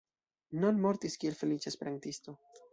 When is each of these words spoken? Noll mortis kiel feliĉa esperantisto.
Noll 0.63 0.79
mortis 0.85 1.19
kiel 1.25 1.39
feliĉa 1.43 1.73
esperantisto. 1.75 2.39